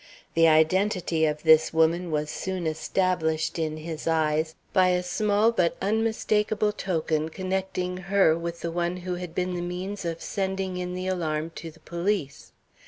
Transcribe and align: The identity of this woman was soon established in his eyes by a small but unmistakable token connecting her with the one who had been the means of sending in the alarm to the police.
The 0.33 0.47
identity 0.47 1.25
of 1.27 1.43
this 1.43 1.71
woman 1.73 2.09
was 2.09 2.31
soon 2.31 2.65
established 2.65 3.59
in 3.59 3.77
his 3.77 4.07
eyes 4.07 4.55
by 4.73 4.87
a 4.87 5.03
small 5.03 5.51
but 5.51 5.77
unmistakable 5.79 6.71
token 6.71 7.29
connecting 7.29 7.97
her 7.97 8.35
with 8.35 8.61
the 8.61 8.71
one 8.71 8.97
who 9.05 9.13
had 9.13 9.35
been 9.35 9.53
the 9.53 9.61
means 9.61 10.03
of 10.03 10.19
sending 10.19 10.77
in 10.77 10.95
the 10.95 11.05
alarm 11.05 11.51
to 11.57 11.69
the 11.69 11.81
police. 11.81 12.51